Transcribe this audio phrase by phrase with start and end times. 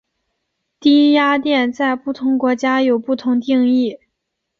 [0.79, 3.99] 低压电在不同国家有不同定义。